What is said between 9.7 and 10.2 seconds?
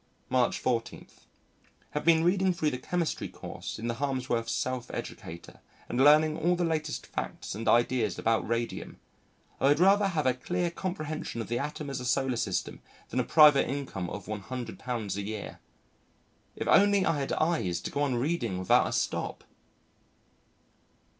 rather